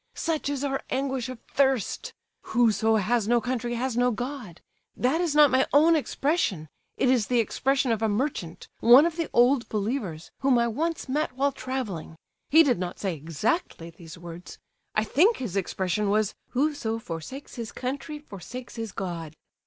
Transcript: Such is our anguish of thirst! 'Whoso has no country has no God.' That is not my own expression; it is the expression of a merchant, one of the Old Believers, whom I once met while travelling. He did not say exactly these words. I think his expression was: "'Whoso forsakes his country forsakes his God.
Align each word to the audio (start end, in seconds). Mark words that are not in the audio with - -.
Such 0.15 0.49
is 0.49 0.63
our 0.63 0.81
anguish 0.89 1.29
of 1.29 1.37
thirst! 1.53 2.11
'Whoso 2.41 2.95
has 2.95 3.27
no 3.27 3.39
country 3.39 3.75
has 3.75 3.95
no 3.95 4.09
God.' 4.09 4.59
That 4.97 5.21
is 5.21 5.35
not 5.35 5.51
my 5.51 5.67
own 5.73 5.95
expression; 5.95 6.69
it 6.97 7.07
is 7.07 7.27
the 7.27 7.37
expression 7.39 7.91
of 7.91 8.01
a 8.01 8.09
merchant, 8.09 8.67
one 8.79 9.05
of 9.05 9.15
the 9.15 9.29
Old 9.31 9.69
Believers, 9.69 10.31
whom 10.39 10.57
I 10.57 10.67
once 10.69 11.07
met 11.07 11.33
while 11.33 11.51
travelling. 11.51 12.15
He 12.49 12.63
did 12.63 12.79
not 12.79 12.97
say 12.97 13.13
exactly 13.13 13.91
these 13.91 14.17
words. 14.17 14.57
I 14.95 15.03
think 15.03 15.37
his 15.37 15.55
expression 15.55 16.09
was: 16.09 16.33
"'Whoso 16.49 16.97
forsakes 16.97 17.53
his 17.53 17.71
country 17.71 18.17
forsakes 18.17 18.77
his 18.77 18.91
God. 18.91 19.35